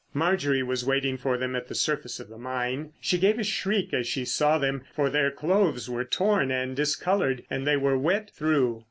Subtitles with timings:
[0.15, 2.91] Marjorie was waiting for them at the surface of the mine.
[2.99, 7.43] She gave a shriek as she saw them, for their clothes were torn and discoloured,
[7.51, 8.79] and they were wet through.